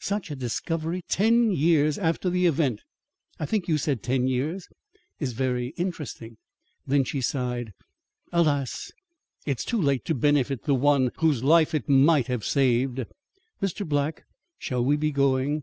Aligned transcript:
Such 0.00 0.32
a 0.32 0.34
discovery 0.34 1.04
ten 1.08 1.52
years 1.52 1.98
after 1.98 2.28
the 2.28 2.46
event 2.46 2.82
(I 3.38 3.46
think 3.46 3.68
you 3.68 3.78
said 3.78 4.02
ten 4.02 4.26
years) 4.26 4.66
is 5.20 5.34
very 5.34 5.68
interesting." 5.76 6.36
Then 6.84 7.04
she 7.04 7.20
sighed: 7.20 7.74
"Alas! 8.32 8.90
it's 9.46 9.64
too 9.64 9.80
late 9.80 10.04
to 10.06 10.16
benefit 10.16 10.64
the 10.64 10.74
one 10.74 11.12
whose 11.18 11.44
life 11.44 11.76
it 11.76 11.88
might 11.88 12.26
have 12.26 12.44
saved. 12.44 13.04
Mr. 13.62 13.88
Black, 13.88 14.24
shall 14.58 14.84
we 14.84 14.96
be 14.96 15.12
going? 15.12 15.62